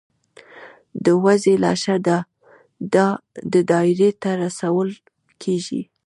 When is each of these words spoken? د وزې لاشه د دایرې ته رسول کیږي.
د 1.03 1.05
وزې 1.23 1.55
لاشه 1.63 1.95
د 3.51 3.55
دایرې 3.69 4.09
ته 4.21 4.29
رسول 4.43 4.89
کیږي. 5.41 5.81